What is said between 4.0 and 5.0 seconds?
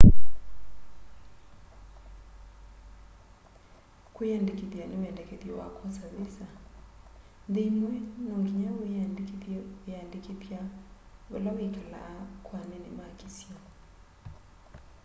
kwĩyandĩkĩthya nĩ